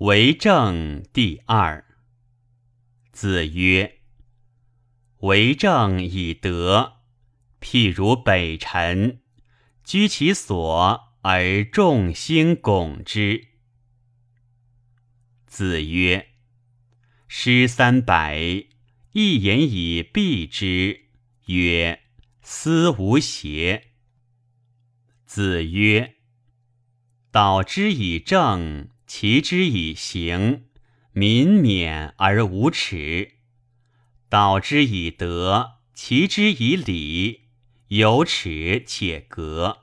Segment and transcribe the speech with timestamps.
[0.00, 1.84] 为政第二。
[3.12, 4.00] 子曰
[5.20, 6.94] ：“为政以德，
[7.60, 9.20] 譬如北辰，
[9.84, 13.48] 居其所而众星拱之。”
[15.46, 16.28] 子曰
[17.28, 18.38] ：“诗三百，
[19.12, 21.08] 一言以蔽之，
[21.44, 22.00] 曰：
[22.40, 23.90] 思无邪。”
[25.26, 26.14] 子曰
[27.30, 30.66] ：“导之以政，齐之以刑，
[31.10, 33.32] 民免而无耻；
[34.28, 37.48] 导之以德，齐之以礼，
[37.88, 39.78] 有耻且格。”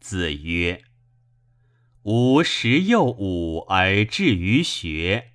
[0.00, 0.82] 子曰
[2.02, 5.30] ：“吾十有五而志于学，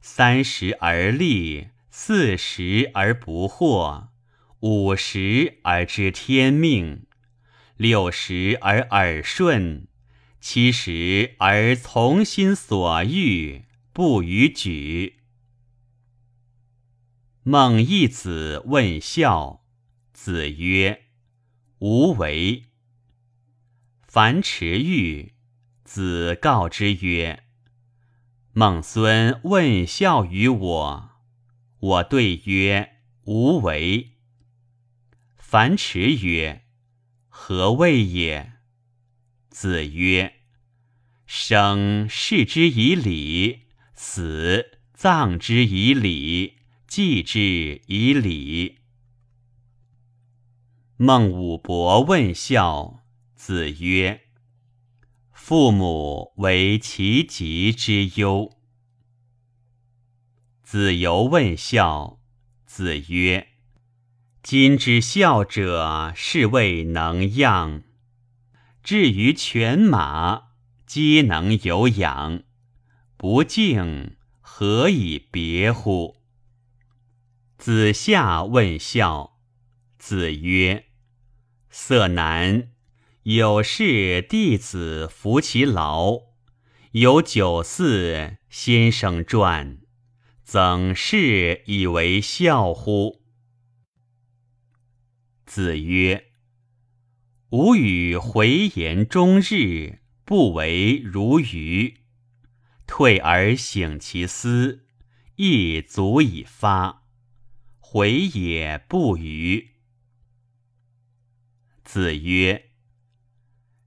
[0.00, 4.06] 三十而立，四十而不惑，
[4.60, 7.04] 五十而知天命。”
[7.76, 9.88] 六十而耳顺，
[10.46, 15.20] 七十而从心所欲，不逾矩。
[17.42, 19.64] 孟义子问孝，
[20.12, 21.06] 子曰
[21.80, 22.64] ：“无为。”
[24.06, 25.32] 樊迟欲，
[25.82, 27.44] 子告之曰
[28.52, 31.10] ：“孟孙问孝于我，
[31.78, 34.18] 我对曰：无为。”
[35.40, 36.66] 樊迟曰。
[37.30, 38.53] 何谓也？
[39.54, 40.40] 子曰
[41.26, 43.60] ：“生视之以礼，
[43.94, 48.78] 死葬之以礼，祭之以礼。”
[50.98, 53.04] 孟武伯问孝，
[53.36, 54.22] 子曰
[55.32, 58.50] ：“父母为其疾之忧。”
[60.64, 62.20] 子游问孝，
[62.66, 63.50] 子曰。
[64.42, 67.82] 今之孝者，是谓能养；
[68.84, 70.48] 至于犬马，
[70.84, 72.42] 皆能有养。
[73.16, 76.18] 不敬，何以别乎？
[77.56, 79.38] 子夏问孝，
[79.98, 80.84] 子曰
[81.70, 82.72] ：“色难，
[83.22, 86.34] 有事弟子服其劳；
[86.90, 89.78] 有酒肆，先生传，
[90.44, 93.22] 曾是以为孝乎？”
[95.46, 96.32] 子曰
[97.56, 101.98] ：“吾与回言终日，不为如愚。
[102.84, 104.84] 退而省其思，
[105.36, 107.04] 亦足以发。
[107.78, 109.68] 回也不愚。”
[111.84, 112.70] 子曰：“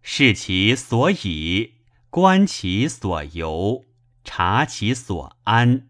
[0.02, 1.74] 视其所以，
[2.10, 3.84] 观其所由，
[4.24, 5.90] 察其所安。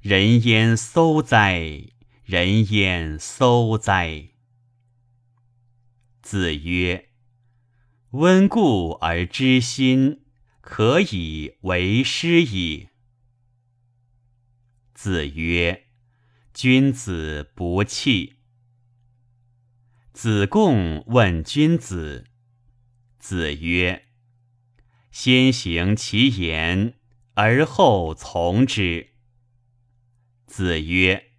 [0.00, 1.90] 人焉廋哉！
[2.24, 4.30] 人焉廋哉！”
[6.26, 7.10] 子曰
[8.10, 10.24] ：“温故而知新，
[10.60, 12.88] 可以为师矣。”
[14.92, 15.86] 子曰
[16.52, 18.38] ：“君子不器。”
[20.12, 22.24] 子贡问君子。
[23.20, 24.06] 子曰
[25.12, 26.94] ：“先行其言，
[27.34, 29.10] 而后从之。”
[30.48, 31.30] 子曰：“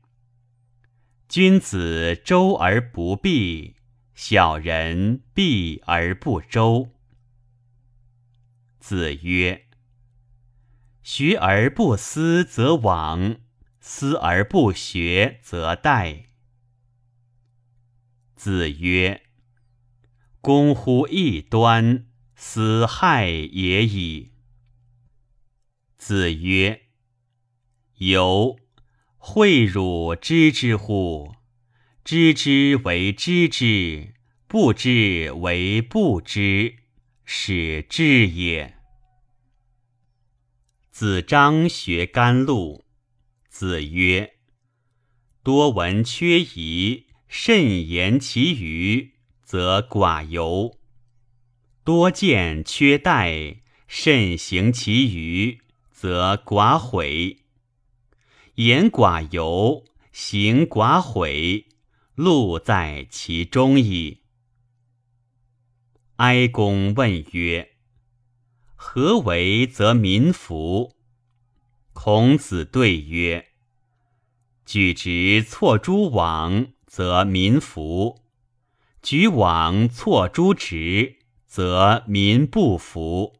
[1.28, 3.76] 君子周而不避。”
[4.18, 6.90] 小人避而不周。
[8.80, 9.68] 子曰
[11.04, 13.42] ：“学而不思则罔，
[13.80, 16.24] 思而不学则殆。”
[18.36, 19.22] 子曰
[20.42, 24.32] ：“攻乎异端，斯害也已。”
[25.96, 26.88] 子曰
[27.98, 28.58] ：“由，
[29.20, 31.36] 诲汝知之乎？”
[32.10, 34.14] 知之为知之，
[34.48, 36.78] 不知为不知，
[37.26, 38.78] 是知也。
[40.90, 42.86] 子张学甘露。
[43.50, 44.36] 子曰
[45.44, 49.12] ：“多闻缺仪，慎言其余，
[49.44, 50.78] 则寡尤；
[51.84, 53.58] 多见缺待，
[53.90, 55.60] 慎行其余，
[55.92, 57.40] 则寡悔。
[58.56, 59.84] 言寡尤，
[60.14, 61.66] 行寡悔。”
[62.18, 64.24] 路在其中矣。
[66.16, 67.76] 哀公问曰
[68.74, 70.96] ：“何为则民服？”
[71.94, 73.50] 孔子对曰
[74.66, 78.24] ：“举直错诸枉，则民服；
[79.04, 83.36] 举枉错诸直，则民不服。”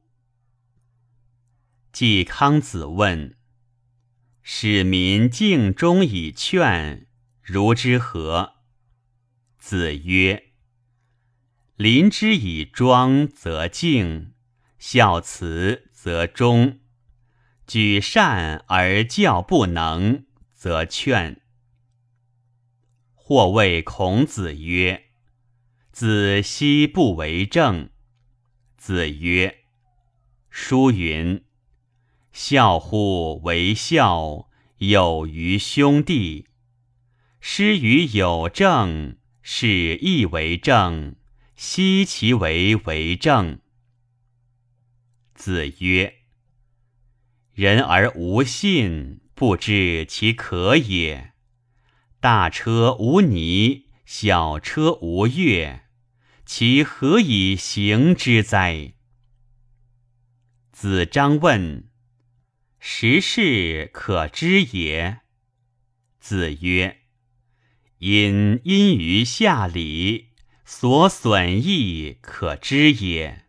[1.92, 3.36] 季康子问
[4.44, 7.08] ：“使民敬忠以劝，
[7.42, 8.54] 如之何？”
[9.70, 10.54] 子曰
[11.76, 14.32] ：“临之以庄则敬，
[14.80, 16.80] 孝慈则忠，
[17.66, 20.24] 举善而教不能，
[20.54, 21.42] 则劝。
[23.14, 25.08] 或谓孔子曰
[25.92, 27.90] ：“子奚不为政？”
[28.80, 29.66] 子曰
[30.50, 31.44] ：“书云
[32.32, 34.48] ：‘孝乎为孝，
[34.78, 36.48] 有于兄弟。’
[37.42, 39.18] 师于有政，
[39.50, 41.16] 是亦为政。
[41.56, 43.62] 奚其为为政？”
[45.34, 46.16] 子曰
[47.56, 51.32] ：“人而无信，不知其可也。
[52.20, 55.86] 大车无泥，小车无月，
[56.46, 58.96] 其何以行之哉？”
[60.74, 61.90] 子张问
[62.80, 65.22] ：“时事可知也？”
[66.20, 67.04] 子曰
[68.00, 70.28] ：“因因于下礼，
[70.66, 73.46] 所损益可知也。”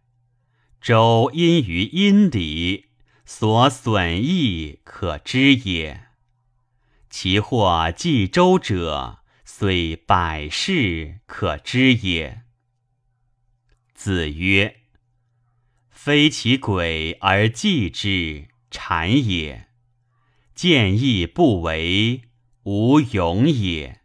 [0.81, 2.87] 周因于阴礼，
[3.27, 6.05] 所损益可知也。
[7.11, 12.43] 其或继周者，虽百世可知也。
[13.93, 14.77] 子曰
[15.91, 19.67] ：“非其鬼而祭之，谄也；
[20.55, 22.23] 见义不为，
[22.63, 24.01] 无勇也。”